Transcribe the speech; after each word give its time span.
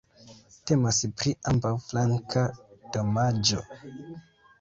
Temas 0.69 1.01
pri 1.19 1.33
ambaŭflanka 1.51 2.45
damaĝo. 2.97 3.61